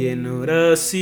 [0.00, 1.00] En oración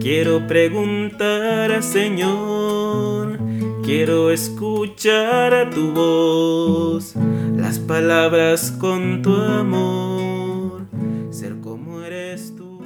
[0.00, 3.38] quiero preguntar Señor,
[3.84, 7.14] quiero escuchar a tu voz,
[7.56, 10.82] las palabras con tu amor,
[11.30, 12.80] ser como eres tú.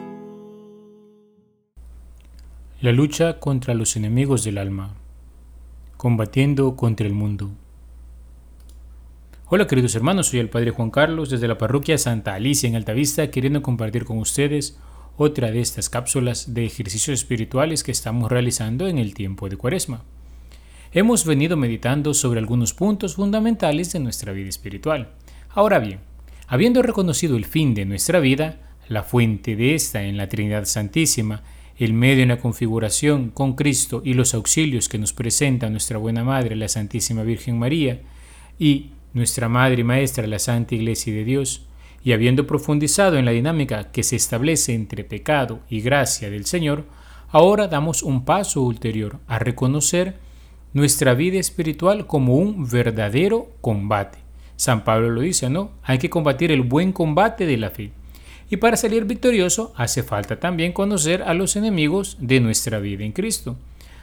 [2.82, 4.95] La lucha contra los enemigos del alma,
[5.96, 7.50] combatiendo contra el mundo.
[9.48, 13.30] Hola queridos hermanos, soy el Padre Juan Carlos desde la parroquia Santa Alicia en Altavista,
[13.30, 14.76] queriendo compartir con ustedes
[15.16, 20.02] otra de estas cápsulas de ejercicios espirituales que estamos realizando en el tiempo de Cuaresma.
[20.90, 25.12] Hemos venido meditando sobre algunos puntos fundamentales de nuestra vida espiritual.
[25.50, 26.00] Ahora bien,
[26.49, 31.44] habiendo reconocido el fin de nuestra vida, la fuente de esta en la Trinidad Santísima,
[31.76, 36.24] el medio en la configuración con Cristo y los auxilios que nos presenta nuestra buena
[36.24, 38.00] Madre, la Santísima Virgen María,
[38.58, 41.62] y nuestra Madre y Maestra, la Santa Iglesia de Dios,
[42.05, 46.84] y habiendo profundizado en la dinámica que se establece entre pecado y gracia del Señor,
[47.30, 50.18] ahora damos un paso ulterior a reconocer
[50.74, 54.18] nuestra vida espiritual como un verdadero combate.
[54.56, 55.70] San Pablo lo dice, ¿no?
[55.82, 57.92] Hay que combatir el buen combate de la fe.
[58.50, 63.12] Y para salir victorioso hace falta también conocer a los enemigos de nuestra vida en
[63.12, 63.56] Cristo.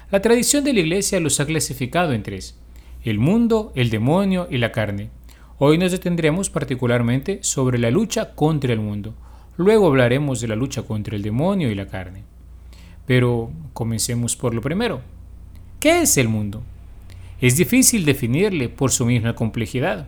[0.09, 2.57] La tradición de la Iglesia los ha clasificado en tres
[3.03, 5.09] el mundo, el demonio y la carne.
[5.57, 9.13] Hoy nos detendremos particularmente sobre la lucha contra el mundo.
[9.57, 12.23] Luego hablaremos de la lucha contra el demonio y la carne.
[13.05, 15.01] Pero comencemos por lo primero.
[15.79, 16.63] ¿Qué es el mundo?
[17.41, 20.07] Es difícil definirle por su misma complejidad.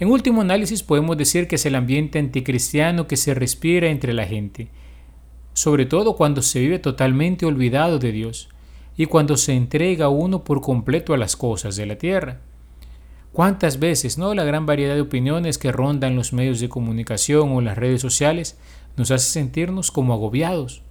[0.00, 4.24] En último análisis podemos decir que es el ambiente anticristiano que se respira entre la
[4.24, 4.68] gente,
[5.52, 8.48] sobre todo cuando se vive totalmente olvidado de Dios,
[8.96, 12.40] y cuando se entrega uno por completo a las cosas de la tierra.
[13.32, 14.34] ¿Cuántas veces, no?
[14.34, 18.58] La gran variedad de opiniones que rondan los medios de comunicación o las redes sociales
[18.96, 20.82] nos hace sentirnos como agobiados.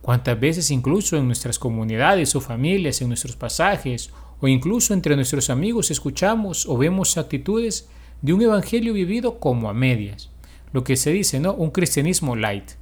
[0.00, 4.10] ¿Cuántas veces incluso en nuestras comunidades o familias, en nuestros pasajes
[4.40, 7.90] o incluso entre nuestros amigos escuchamos o vemos actitudes
[8.22, 10.30] de un evangelio vivido como a medias?
[10.72, 11.52] Lo que se dice, ¿no?
[11.52, 12.79] Un cristianismo light.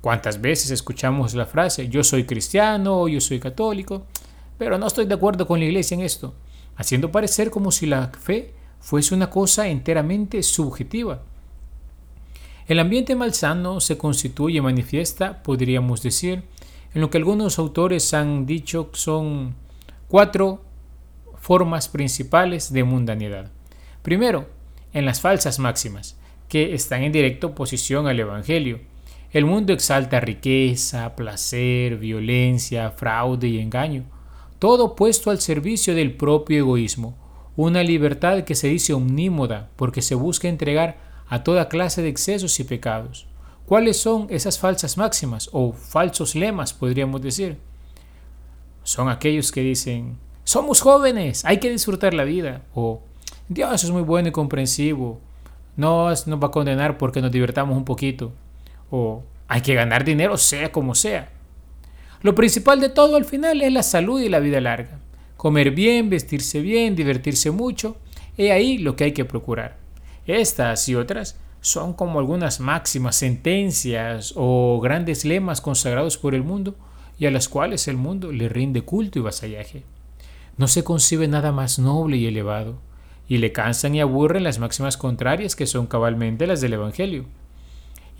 [0.00, 4.06] ¿Cuántas veces escuchamos la frase yo soy cristiano, yo soy católico,
[4.56, 6.34] pero no estoy de acuerdo con la iglesia en esto?
[6.76, 11.22] Haciendo parecer como si la fe fuese una cosa enteramente subjetiva.
[12.66, 16.44] El ambiente malsano se constituye y manifiesta, podríamos decir,
[16.94, 19.54] en lo que algunos autores han dicho son
[20.08, 20.62] cuatro
[21.38, 23.50] formas principales de mundanidad.
[24.02, 24.48] Primero,
[24.92, 26.16] en las falsas máximas,
[26.48, 28.80] que están en directa oposición al Evangelio
[29.32, 34.04] el mundo exalta riqueza, placer, violencia, fraude y engaño,
[34.58, 37.16] todo puesto al servicio del propio egoísmo,
[37.54, 40.98] una libertad que se dice omnímoda porque se busca entregar
[41.28, 43.28] a toda clase de excesos y pecados.
[43.66, 47.56] ¿Cuáles son esas falsas máximas o falsos lemas, podríamos decir?
[48.82, 53.02] Son aquellos que dicen, somos jóvenes, hay que disfrutar la vida, o
[53.48, 55.20] Dios es muy bueno y comprensivo,
[55.76, 58.32] no nos va a condenar porque nos divertamos un poquito
[58.90, 61.30] o hay que ganar dinero sea como sea.
[62.22, 65.00] Lo principal de todo al final es la salud y la vida larga.
[65.36, 67.96] Comer bien, vestirse bien, divertirse mucho,
[68.36, 69.78] es ahí lo que hay que procurar.
[70.26, 76.74] Estas y otras son como algunas máximas, sentencias o grandes lemas consagrados por el mundo
[77.18, 79.84] y a las cuales el mundo le rinde culto y vasallaje.
[80.56, 82.78] No se concibe nada más noble y elevado,
[83.28, 87.24] y le cansan y aburren las máximas contrarias que son cabalmente las del Evangelio.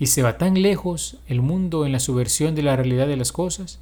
[0.01, 3.31] Y se va tan lejos el mundo en la subversión de la realidad de las
[3.31, 3.79] cosas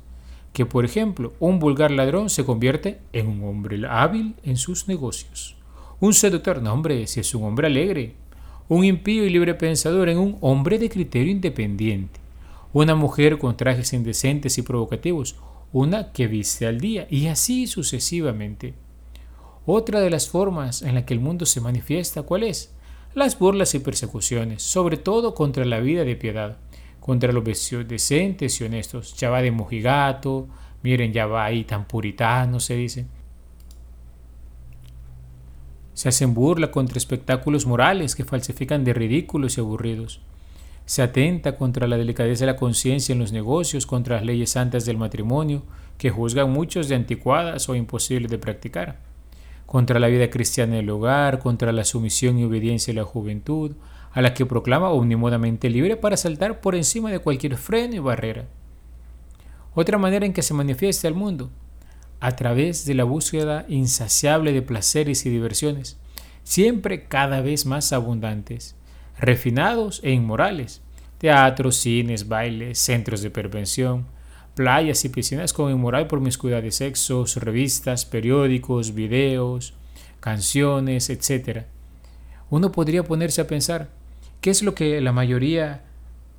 [0.52, 5.56] que, por ejemplo, un vulgar ladrón se convierte en un hombre hábil en sus negocios.
[6.02, 8.16] Un seductor, no hombre, si es un hombre alegre.
[8.68, 12.19] Un impío y libre pensador en un hombre de criterio independiente.
[12.74, 15.38] Una mujer con trajes indecentes y provocativos,
[15.72, 18.74] una que viste al día, y así sucesivamente.
[19.66, 22.74] Otra de las formas en la que el mundo se manifiesta, ¿cuál es?
[23.16, 26.57] Las burlas y persecuciones, sobre todo contra la vida de piedad,
[27.00, 29.16] contra los decentes y honestos.
[29.18, 30.48] Ya va de mojigato,
[30.83, 33.07] miren, ya va ahí tan puritano, se dice.
[35.94, 40.22] Se hacen burla contra espectáculos morales que falsifican de ridículos y aburridos.
[40.86, 44.86] Se atenta contra la delicadeza de la conciencia en los negocios, contra las leyes santas
[44.86, 45.63] del matrimonio,
[45.98, 49.08] que juzgan muchos de anticuadas o imposibles de practicar
[49.69, 53.75] contra la vida cristiana del hogar, contra la sumisión y obediencia de la juventud,
[54.12, 58.48] a la que proclama omnimodamente libre para saltar por encima de cualquier freno y barrera.
[59.75, 61.51] Otra manera en que se manifiesta el mundo,
[62.19, 66.00] a través de la búsqueda insaciable de placeres y diversiones,
[66.42, 68.75] siempre cada vez más abundantes,
[69.19, 70.81] refinados e inmorales,
[71.19, 74.07] teatros, cines, bailes, centros de prevención,
[74.59, 79.73] playas y piscinas con inmoral promiscuidad de sexos, revistas, periódicos, videos,
[80.19, 81.61] canciones, etc.
[82.50, 83.88] Uno podría ponerse a pensar,
[84.41, 85.85] ¿qué es lo que la mayoría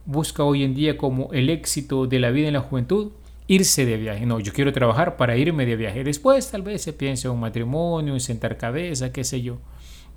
[0.04, 3.12] busca hoy en día como el éxito de la vida en la juventud?
[3.46, 4.26] Irse de viaje.
[4.26, 6.04] No, yo quiero trabajar para irme de viaje.
[6.04, 9.60] Después tal vez se piense en un matrimonio, en sentar cabeza, qué sé yo.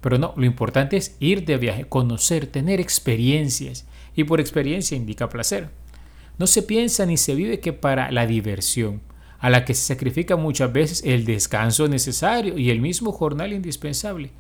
[0.02, 3.88] Pero no, lo importante es ir de viaje, conocer, tener experiencias.
[4.14, 5.70] Y por experiencia indica placer.
[6.38, 9.02] No se piensa ni se vive que para la diversión,
[9.40, 14.32] a la que se sacrifica muchas veces el descanso necesario y el mismo jornal indispensable.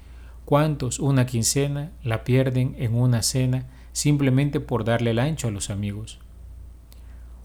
[0.45, 5.69] ¿Cuántos una quincena la pierden en una cena simplemente por darle el ancho a los
[5.69, 6.19] amigos?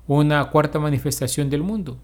[0.07, 1.99] Una cuarta manifestación del mundo.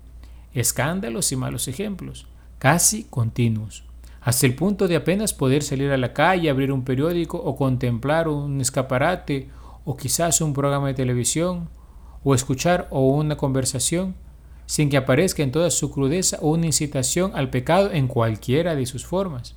[0.52, 2.26] Escándalos y malos ejemplos,
[2.58, 3.85] casi continuos,
[4.20, 8.29] hasta el punto de apenas poder salir a la calle, abrir un periódico o contemplar
[8.29, 9.49] un escaparate
[9.85, 11.69] o quizás un programa de televisión
[12.25, 14.15] o escuchar o una conversación
[14.67, 19.05] sin que aparezca en toda su crudeza una incitación al pecado en cualquiera de sus
[19.05, 19.55] formas.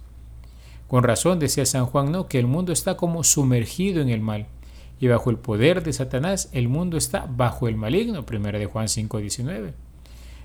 [0.87, 4.47] Con razón decía San Juan no que el mundo está como sumergido en el mal
[4.99, 8.87] y bajo el poder de Satanás el mundo está bajo el maligno, primera de Juan
[8.87, 9.73] 5:19.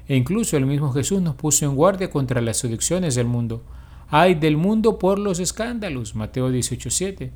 [0.09, 3.63] E incluso el mismo Jesús nos puso en guardia contra las seducciones del mundo.
[4.09, 7.31] Ay del mundo por los escándalos, Mateo 18:7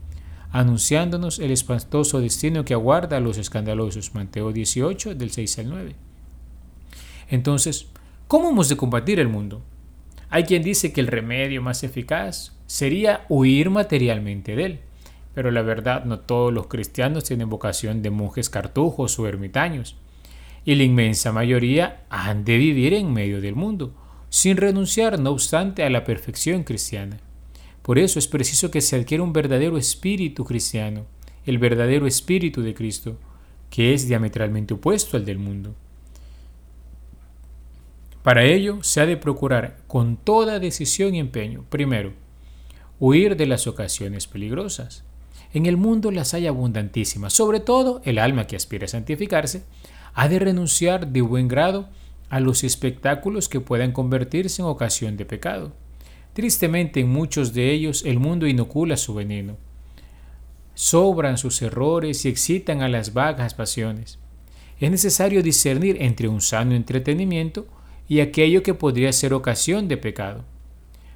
[0.52, 4.14] anunciándonos el espantoso destino que aguarda a los escandalosos.
[4.14, 5.94] Mateo 18, del 6 al 9.
[7.28, 7.86] Entonces,
[8.28, 9.62] ¿cómo hemos de combatir el mundo?
[10.30, 14.80] Hay quien dice que el remedio más eficaz sería huir materialmente de él,
[15.34, 19.96] pero la verdad no todos los cristianos tienen vocación de monjes cartujos o ermitaños,
[20.64, 23.94] y la inmensa mayoría han de vivir en medio del mundo,
[24.30, 27.18] sin renunciar no obstante a la perfección cristiana.
[27.86, 31.06] Por eso es preciso que se adquiera un verdadero espíritu cristiano,
[31.44, 33.16] el verdadero espíritu de Cristo,
[33.70, 35.72] que es diametralmente opuesto al del mundo.
[38.24, 42.12] Para ello se ha de procurar con toda decisión y empeño, primero,
[42.98, 45.04] huir de las ocasiones peligrosas.
[45.54, 49.62] En el mundo las hay abundantísimas, sobre todo el alma que aspira a santificarse,
[50.12, 51.88] ha de renunciar de buen grado
[52.30, 55.85] a los espectáculos que puedan convertirse en ocasión de pecado.
[56.36, 59.56] Tristemente en muchos de ellos el mundo inocula su veneno.
[60.74, 64.18] Sobran sus errores y excitan a las vagas pasiones.
[64.78, 67.66] Es necesario discernir entre un sano entretenimiento
[68.06, 70.44] y aquello que podría ser ocasión de pecado.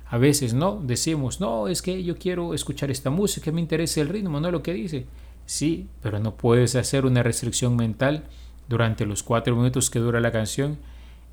[0.07, 4.09] A veces no, decimos, no, es que yo quiero escuchar esta música, me interesa el
[4.09, 5.05] ritmo, no lo que dice.
[5.45, 8.25] Sí, pero no puedes hacer una restricción mental
[8.71, 10.79] durante los cuatro minutos que dura la canción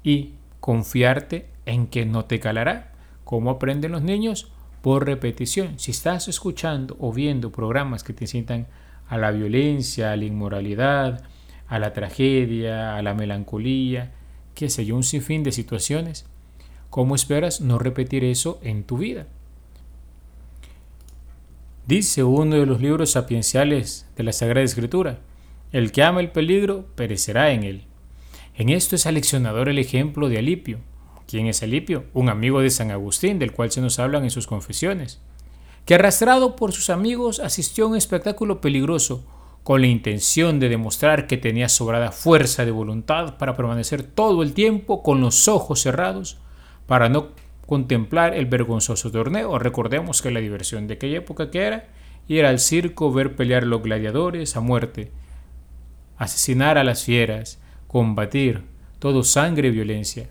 [0.04, 2.97] y confiarte en que no te calará.
[3.28, 4.48] ¿Cómo aprenden los niños?
[4.82, 5.78] Por repetición.
[5.80, 8.68] Si estás escuchando o viendo programas que te incitan
[9.10, 11.26] a la violencia, a la inmoralidad,
[11.68, 14.14] a la tragedia, a la melancolía,
[14.56, 16.26] qué sé yo, un sinfín de situaciones,
[16.90, 19.28] ¿cómo esperas no repetir eso en tu vida?
[21.86, 25.20] Dice uno de los libros sapienciales de la Sagrada Escritura,
[25.74, 27.84] el que ama el peligro perecerá en él.
[28.56, 30.80] En esto es aleccionador el ejemplo de Alipio,
[31.28, 32.06] ¿Quién es Alipio?
[32.14, 35.20] Un amigo de San Agustín, del cual se nos hablan en sus confesiones,
[35.86, 39.26] que arrastrado por sus amigos asistió a un espectáculo peligroso,
[39.64, 44.54] con la intención de demostrar que tenía sobrada fuerza de voluntad para permanecer todo el
[44.54, 46.38] tiempo con los ojos cerrados,
[46.86, 47.32] para no
[47.66, 49.60] contemplar el vergonzoso torneo.
[49.60, 51.90] Recordemos que la diversión de aquella época que era
[52.30, 55.12] ir al circo, ver pelear los gladiadores a muerte,
[56.18, 58.64] asesinar a las fieras, combatir,
[59.00, 60.30] todo sangre y violencia.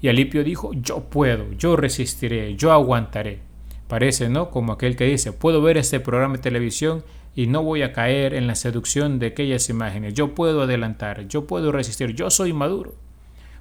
[0.00, 3.40] Y Alipio dijo, yo puedo, yo resistiré, yo aguantaré.
[3.88, 4.50] Parece, ¿no?
[4.50, 7.02] Como aquel que dice, puedo ver este programa de televisión
[7.34, 10.14] y no voy a caer en la seducción de aquellas imágenes.
[10.14, 12.94] Yo puedo adelantar, yo puedo resistir, yo soy maduro.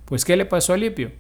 [0.06, 1.12] Pues, ¿qué le pasó a Alipio?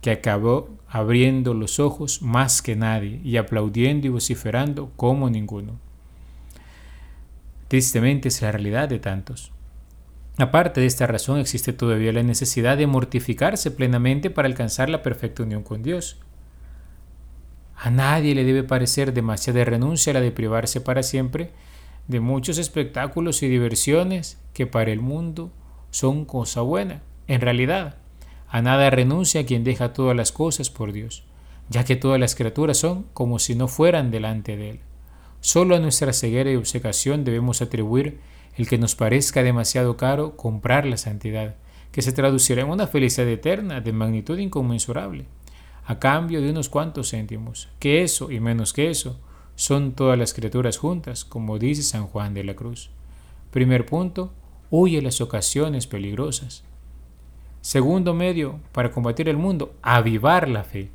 [0.00, 5.78] Que acabó abriendo los ojos más que nadie y aplaudiendo y vociferando como ninguno.
[7.68, 9.52] Tristemente es la realidad de tantos.
[10.38, 15.42] Aparte de esta razón existe todavía la necesidad de mortificarse plenamente para alcanzar la perfecta
[15.42, 16.18] unión con Dios.
[17.76, 21.50] A nadie le debe parecer demasiada renuncia la de privarse para siempre
[22.08, 25.52] de muchos espectáculos y diversiones que para el mundo
[25.90, 27.02] son cosa buena.
[27.26, 27.96] En realidad,
[28.48, 31.24] a nada renuncia quien deja todas las cosas por Dios,
[31.68, 34.80] ya que todas las criaturas son como si no fueran delante de Él.
[35.40, 38.20] Solo a nuestra ceguera y obsecación debemos atribuir
[38.56, 41.56] el que nos parezca demasiado caro comprar la santidad,
[41.90, 45.26] que se traducirá en una felicidad eterna de magnitud inconmensurable,
[45.84, 49.18] a cambio de unos cuantos céntimos, que eso y menos que eso
[49.54, 52.90] son todas las criaturas juntas, como dice San Juan de la Cruz.
[53.50, 54.32] Primer punto,
[54.70, 56.64] huye las ocasiones peligrosas.
[57.60, 60.90] Segundo medio para combatir el mundo, avivar la fe.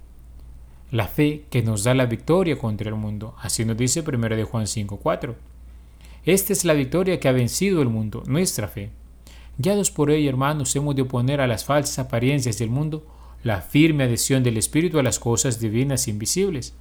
[0.92, 3.36] La fe que nos da la victoria contra el mundo.
[3.40, 5.36] Así nos dice 1 de Juan 5.4.
[6.28, 8.92] Esta es la victoria que ha vencido el mundo, nuestra fe.
[9.58, 13.08] Guiados por ella, hermanos, hemos de oponer a las falsas apariencias del mundo
[13.44, 16.76] la firme adhesión del Espíritu a las cosas divinas e invisibles.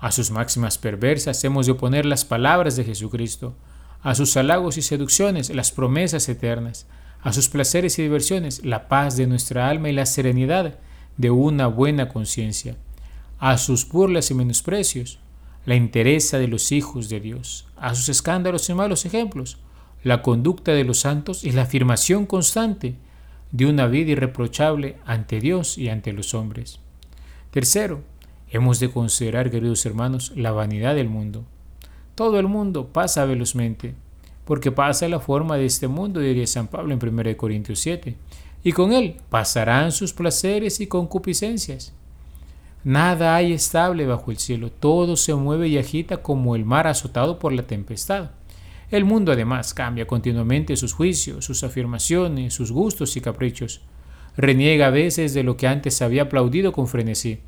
[0.00, 3.54] A sus máximas perversas hemos de oponer las palabras de Jesucristo,
[4.02, 6.86] a sus halagos y seducciones las promesas eternas,
[7.22, 10.78] a sus placeres y diversiones la paz de nuestra alma y la serenidad
[11.16, 12.76] de una buena conciencia,
[13.38, 15.20] a sus burlas y menosprecios
[15.66, 19.58] la interesa de los hijos de Dios, a sus escándalos y malos ejemplos,
[20.02, 22.96] la conducta de los santos y la afirmación constante
[23.50, 26.80] de una vida irreprochable ante Dios y ante los hombres.
[27.50, 28.02] Tercero,
[28.50, 31.44] hemos de considerar, queridos hermanos, la vanidad del mundo.
[32.14, 33.94] Todo el mundo pasa velozmente,
[34.44, 38.16] porque pasa la forma de este mundo, diría San Pablo en 1 Corintios 7,
[38.62, 41.94] y con él pasarán sus placeres y concupiscencias.
[42.84, 47.38] Nada hay estable bajo el cielo, todo se mueve y agita como el mar azotado
[47.38, 48.32] por la tempestad.
[48.90, 53.80] El mundo además cambia continuamente sus juicios, sus afirmaciones, sus gustos y caprichos.
[54.36, 57.40] Reniega a veces de lo que antes había aplaudido con frenesí,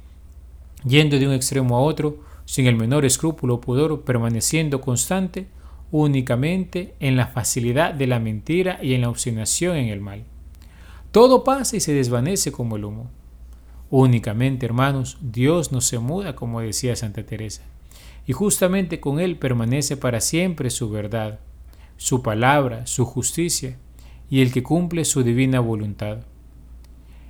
[0.84, 5.48] yendo de un extremo a otro, sin el menor escrúpulo o pudor, permaneciendo constante
[5.90, 10.24] únicamente en la facilidad de la mentira y en la obstinación en el mal.
[11.10, 13.10] Todo pasa y se desvanece como el humo.
[13.90, 17.62] Únicamente, hermanos, Dios no se muda, como decía Santa Teresa
[18.26, 21.38] y justamente con Él permanece para siempre su verdad,
[21.96, 23.76] su palabra, su justicia
[24.28, 26.18] y el que cumple su divina voluntad.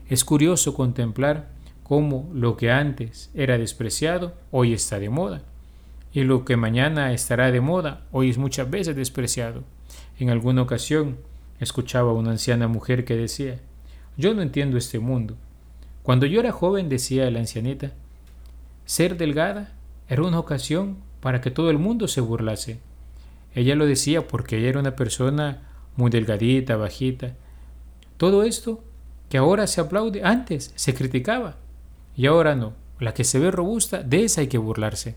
[0.08, 1.50] Es curioso contemplar
[1.82, 5.42] cómo lo que antes era despreciado hoy está de moda,
[6.12, 9.64] y lo que mañana estará de moda hoy es muchas veces despreciado.
[10.18, 11.18] En alguna ocasión
[11.60, 13.60] escuchaba a una anciana mujer que decía,
[14.16, 15.36] yo no entiendo este mundo.
[16.06, 17.90] Cuando yo era joven, decía la ancianita,
[18.84, 19.72] ser delgada
[20.08, 22.78] era una ocasión para que todo el mundo se burlase.
[23.56, 27.34] Ella lo decía porque ella era una persona muy delgadita, bajita.
[28.18, 28.84] Todo esto
[29.28, 31.56] que ahora se aplaude, antes se criticaba
[32.16, 32.74] y ahora no.
[33.00, 35.16] La que se ve robusta, de esa hay que burlarse.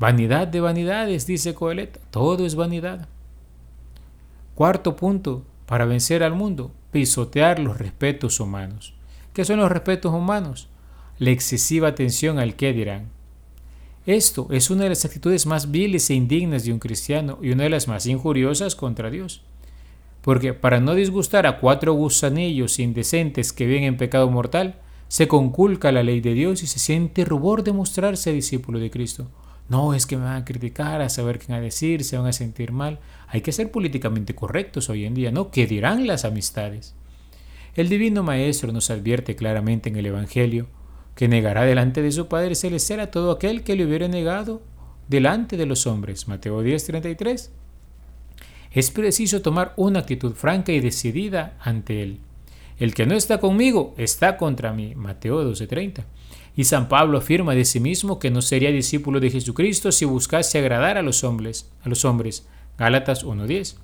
[0.00, 3.06] Vanidad de vanidades, dice Coeleta, todo es vanidad.
[4.56, 8.94] Cuarto punto, para vencer al mundo, pisotear los respetos humanos.
[9.32, 10.68] ¿Qué son los respetos humanos?
[11.18, 13.10] La excesiva atención al qué dirán.
[14.04, 17.64] Esto es una de las actitudes más viles e indignas de un cristiano y una
[17.64, 19.42] de las más injuriosas contra Dios.
[20.22, 25.92] Porque para no disgustar a cuatro gusanillos indecentes que viven en pecado mortal, se conculca
[25.92, 29.28] la ley de Dios y se siente rubor de mostrarse discípulo de Cristo.
[29.68, 32.26] No es que me van a criticar, a saber qué van a decir, se van
[32.26, 32.98] a sentir mal.
[33.28, 35.52] Hay que ser políticamente correctos hoy en día, ¿no?
[35.52, 36.94] ¿Qué dirán las amistades?
[37.74, 40.66] El Divino Maestro nos advierte claramente en el Evangelio
[41.14, 44.62] que negará delante de su Padre Celestial a todo aquel que le hubiera negado
[45.08, 46.28] delante de los hombres.
[46.28, 47.50] Mateo 10:33.
[48.72, 52.20] Es preciso tomar una actitud franca y decidida ante Él.
[52.78, 54.94] El que no está conmigo está contra mí.
[54.94, 56.04] Mateo 12:30.
[56.56, 60.58] Y San Pablo afirma de sí mismo que no sería discípulo de Jesucristo si buscase
[60.58, 61.70] agradar a los hombres.
[61.84, 62.46] A los hombres.
[62.78, 63.76] Gálatas 1:10.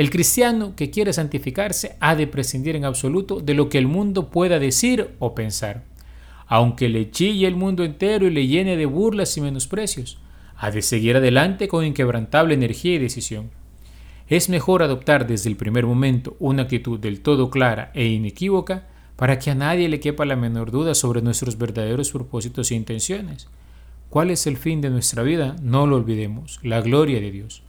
[0.00, 4.30] El cristiano que quiere santificarse ha de prescindir en absoluto de lo que el mundo
[4.30, 5.84] pueda decir o pensar
[6.50, 10.18] aunque le chille el mundo entero y le llene de burlas y menosprecios,
[10.56, 13.50] ha de seguir adelante con inquebrantable energía y decisión.
[14.26, 19.38] Es mejor adoptar desde el primer momento una actitud del todo clara e inequívoca para
[19.38, 23.46] que a nadie le quepa la menor duda sobre nuestros verdaderos propósitos e intenciones.
[24.08, 25.54] ¿Cuál es el fin de nuestra vida?
[25.62, 27.62] No lo olvidemos, la gloria de Dios.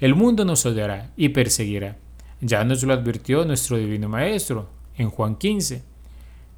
[0.00, 1.96] El mundo nos odiará y perseguirá.
[2.40, 5.96] Ya nos lo advirtió nuestro Divino Maestro en Juan 15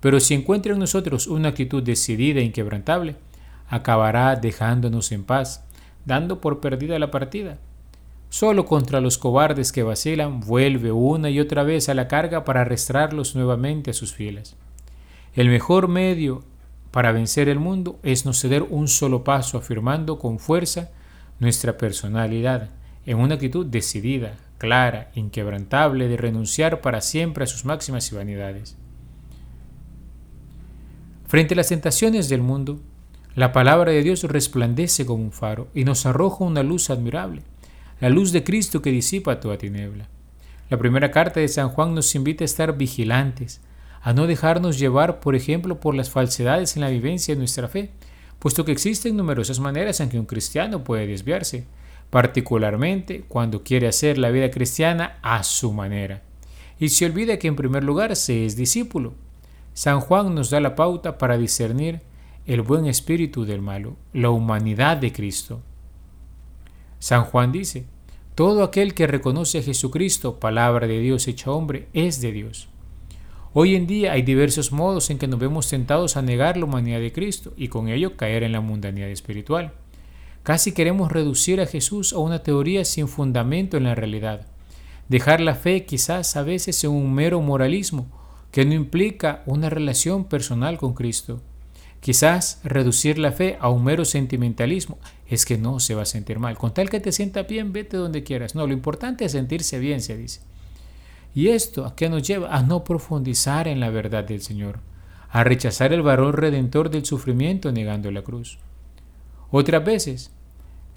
[0.01, 3.17] pero si encuentra en nosotros una actitud decidida e inquebrantable,
[3.69, 5.65] acabará dejándonos en paz,
[6.05, 7.59] dando por perdida la partida.
[8.31, 12.61] Solo contra los cobardes que vacilan vuelve una y otra vez a la carga para
[12.61, 14.55] arrastrarlos nuevamente a sus filas.
[15.35, 16.45] El mejor medio
[16.91, 20.91] para vencer el mundo es no ceder un solo paso afirmando con fuerza
[21.41, 22.71] nuestra personalidad
[23.09, 28.77] en una actitud decidida, clara, inquebrantable de renunciar para siempre a sus máximas y vanidades.
[31.27, 32.81] Frente a las tentaciones del mundo,
[33.35, 37.41] la palabra de Dios resplandece como un faro y nos arroja una luz admirable,
[37.99, 40.07] la luz de Cristo que disipa toda tiniebla.
[40.69, 43.63] La primera carta de San Juan nos invita a estar vigilantes,
[44.03, 47.91] a no dejarnos llevar, por ejemplo, por las falsedades en la vivencia de nuestra fe,
[48.39, 51.65] puesto que existen numerosas maneras en que un cristiano puede desviarse,
[52.11, 56.23] particularmente cuando quiere hacer la vida cristiana a su manera.
[56.79, 59.15] Y se olvida que en primer lugar se es discípulo.
[59.75, 62.01] San Juan nos da la pauta para discernir
[62.47, 65.61] el buen espíritu del malo, la humanidad de Cristo.
[66.99, 67.85] San Juan dice,
[68.35, 72.69] todo aquel que reconoce a Jesucristo, palabra de Dios hecha hombre, es de Dios.
[73.53, 77.01] Hoy en día hay diversos modos en que nos vemos tentados a negar la humanidad
[77.01, 79.73] de Cristo y con ello caer en la mundanidad espiritual.
[80.49, 84.47] Casi queremos reducir a Jesús a una teoría sin fundamento en la realidad.
[85.11, 88.07] Dejar la fe quizás a veces en un mero moralismo
[88.51, 91.43] que no implica una relación personal con Cristo.
[92.01, 96.39] Quizás reducir la fe a un mero sentimentalismo es que no se va a sentir
[96.39, 96.57] mal.
[96.57, 98.55] Con tal que te sienta bien, vete donde quieras.
[98.55, 100.41] No, lo importante es sentirse bien, se dice.
[101.35, 102.57] ¿Y esto a qué nos lleva?
[102.57, 104.81] A no profundizar en la verdad del Señor,
[105.29, 108.59] a rechazar el valor redentor del sufrimiento negando la cruz.
[109.51, 110.31] Otras veces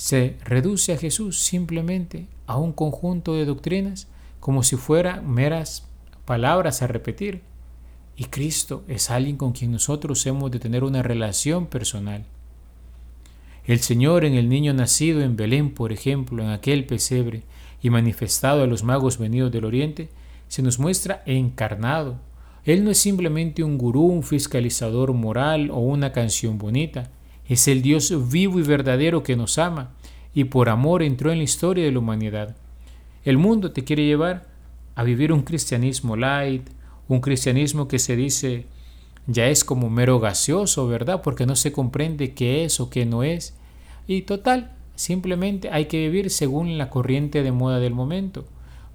[0.02, 4.08] se reduce a Jesús simplemente a un conjunto de doctrinas
[4.40, 5.88] como si fueran meras
[6.26, 7.44] palabras a repetir.
[8.16, 12.26] Y Cristo es alguien con quien nosotros hemos de tener una relación personal.
[13.68, 17.44] El Señor en el niño nacido en Belén, por ejemplo, en aquel pesebre,
[17.80, 20.10] y manifestado a los magos venidos del Oriente,
[20.48, 22.16] se nos muestra encarnado.
[22.66, 27.12] Él no es simplemente un gurú, un fiscalizador moral o una canción bonita.
[27.52, 29.92] Es el Dios vivo y verdadero que nos ama
[30.34, 32.56] y por amor entró en la historia de la humanidad.
[33.26, 34.48] El mundo te quiere llevar
[34.96, 36.70] a vivir un cristianismo light,
[37.10, 38.68] un cristianismo que se dice
[39.28, 41.22] ya es como mero gaseoso, ¿verdad?
[41.22, 43.54] Porque no se comprende qué es o qué no es.
[44.08, 48.46] Y total, simplemente hay que vivir según la corriente de moda del momento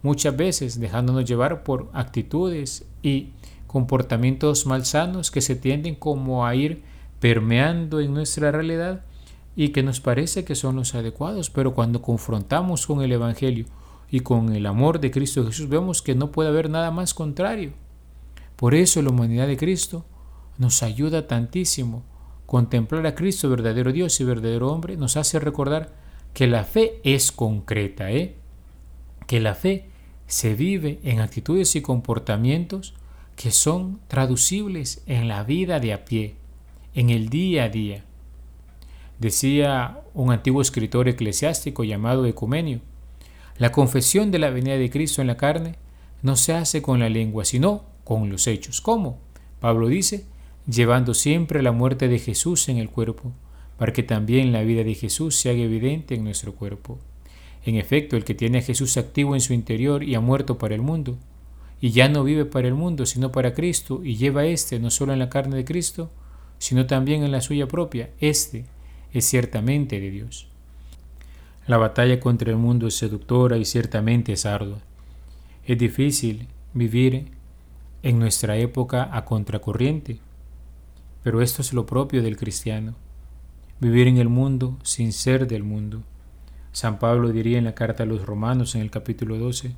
[0.01, 3.33] muchas veces dejándonos llevar por actitudes y
[3.67, 6.83] comportamientos malsanos que se tienden como a ir
[7.21, 9.05] permeando en nuestra realidad
[9.55, 13.67] y que nos parece que son los adecuados, pero cuando confrontamos con el Evangelio
[14.11, 17.73] y con el amor de Cristo Jesús vemos que no puede haber nada más contrario.
[18.57, 20.05] Por eso la humanidad de Cristo
[20.59, 22.05] nos ayuda tantísimo.
[22.47, 25.93] Contemplar a Cristo, verdadero Dios y verdadero hombre, nos hace recordar
[26.33, 28.37] que la fe es concreta, ¿eh?
[29.27, 29.89] que la fe
[30.27, 32.95] se vive en actitudes y comportamientos
[33.37, 36.37] que son traducibles en la vida de a pie,
[36.97, 38.05] en el día a día.
[39.19, 42.81] Decía un antiguo escritor eclesiástico llamado Ecumenio,
[43.59, 45.75] la confesión de la venida de Cristo en la carne
[46.23, 48.81] no se hace con la lengua, sino con los hechos.
[48.81, 49.19] ¿Cómo?
[49.61, 50.25] Pablo dice,
[50.67, 53.33] llevando siempre la muerte de Jesús en el cuerpo,
[53.77, 56.99] para que también la vida de Jesús se haga evidente en nuestro cuerpo.
[57.67, 60.75] En efecto, el que tiene a Jesús activo en su interior y ha muerto para
[60.75, 61.19] el mundo,
[61.79, 65.13] y ya no vive para el mundo, sino para Cristo, y lleva éste no solo
[65.13, 66.11] en la carne de Cristo,
[66.59, 68.65] sino también en la suya propia, éste
[69.13, 70.49] es ciertamente de Dios.
[71.67, 74.79] La batalla contra el mundo es seductora y ciertamente es ardua.
[75.65, 77.33] Es difícil vivir
[78.03, 80.19] en nuestra época a contracorriente,
[81.23, 82.95] pero esto es lo propio del cristiano,
[83.81, 86.03] vivir en el mundo sin ser del mundo
[86.77, 89.73] San Pablo diría en la carta a los romanos en el capítulo 12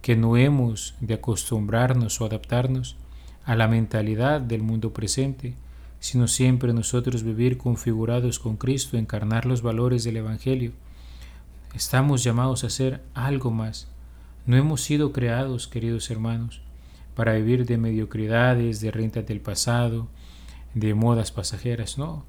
[0.00, 2.96] que no hemos de acostumbrarnos o adaptarnos
[3.44, 5.52] a la mentalidad del mundo presente,
[6.00, 10.72] sino siempre nosotros vivir configurados con Cristo, encarnar los valores del Evangelio.
[11.74, 13.86] Estamos llamados a ser algo más.
[14.46, 16.62] No hemos sido creados, queridos hermanos,
[17.14, 20.08] para vivir de mediocridades, de rentas del pasado,
[20.74, 22.24] de modas pasajeras, no.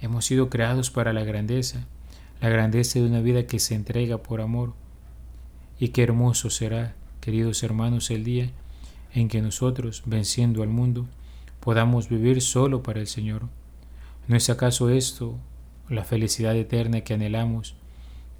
[0.00, 1.86] Hemos sido creados para la grandeza,
[2.40, 4.74] la grandeza de una vida que se entrega por amor.
[5.78, 8.50] Y qué hermoso será, queridos hermanos, el día
[9.14, 11.06] en que nosotros, venciendo al mundo,
[11.62, 13.48] podamos vivir solo para el Señor.
[14.26, 15.38] ¿No es acaso esto
[15.88, 17.76] la felicidad eterna que anhelamos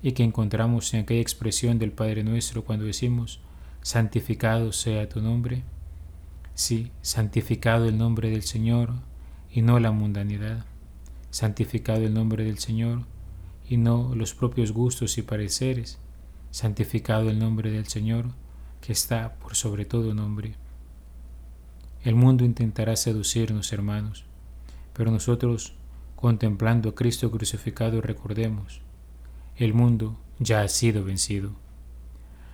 [0.03, 3.39] y que encontramos en aquella expresión del Padre nuestro cuando decimos,
[3.81, 5.63] santificado sea tu nombre?
[6.55, 8.91] Sí, santificado el nombre del Señor
[9.53, 10.67] y no la mundanidad.
[11.31, 13.03] Santificado el nombre del Señor
[13.69, 16.01] y no los propios gustos y pareceres.
[16.51, 18.33] Santificado el nombre del Señor,
[18.81, 20.57] que está por sobre todo nombre.
[22.05, 24.25] El mundo intentará seducirnos, hermanos,
[24.93, 25.75] pero nosotros,
[26.17, 28.81] contemplando a Cristo crucificado, recordemos,
[29.57, 31.53] el mundo ya ha sido vencido.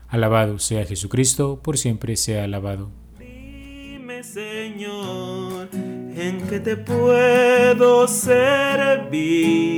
[0.08, 2.90] Alabado sea Jesucristo, por siempre sea alabado.
[3.18, 9.68] Dime, Señor, en que te puedo servir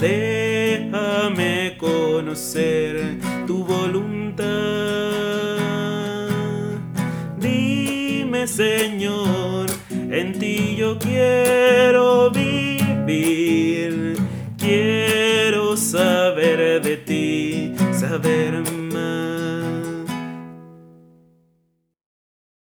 [0.00, 5.09] déjame conocer tu voluntad.
[8.46, 14.16] Señor, en ti yo quiero vivir,
[14.58, 17.74] quiero saber de ti
[18.60, 18.69] más.